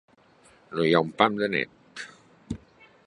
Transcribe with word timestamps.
No 0.77 0.87
hi 0.87 0.95
ha 0.95 1.01
un 1.07 1.11
pam 1.19 1.37
de 1.43 1.51
net. 1.57 2.05